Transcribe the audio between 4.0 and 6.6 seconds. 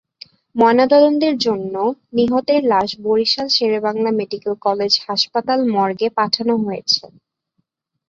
medical college হাসপাতাল মর্গে পাঠানো